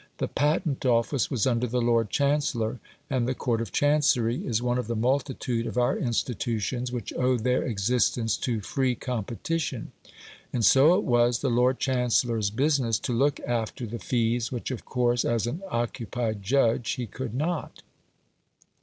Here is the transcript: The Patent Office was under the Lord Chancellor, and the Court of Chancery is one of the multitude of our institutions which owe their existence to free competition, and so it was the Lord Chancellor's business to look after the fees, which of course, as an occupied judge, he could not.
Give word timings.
The 0.17 0.27
Patent 0.27 0.83
Office 0.83 1.29
was 1.29 1.45
under 1.45 1.67
the 1.67 1.79
Lord 1.79 2.09
Chancellor, 2.09 2.79
and 3.07 3.27
the 3.27 3.35
Court 3.35 3.61
of 3.61 3.71
Chancery 3.71 4.43
is 4.43 4.59
one 4.59 4.79
of 4.79 4.87
the 4.87 4.95
multitude 4.95 5.67
of 5.67 5.77
our 5.77 5.95
institutions 5.95 6.91
which 6.91 7.13
owe 7.13 7.37
their 7.37 7.61
existence 7.63 8.35
to 8.37 8.61
free 8.61 8.95
competition, 8.95 9.91
and 10.51 10.65
so 10.65 10.95
it 10.97 11.03
was 11.03 11.41
the 11.41 11.51
Lord 11.51 11.77
Chancellor's 11.79 12.49
business 12.49 12.97
to 12.97 13.13
look 13.13 13.39
after 13.41 13.85
the 13.85 13.99
fees, 13.99 14.51
which 14.51 14.71
of 14.71 14.85
course, 14.85 15.23
as 15.23 15.45
an 15.45 15.61
occupied 15.69 16.41
judge, 16.41 16.93
he 16.93 17.05
could 17.05 17.35
not. 17.35 17.83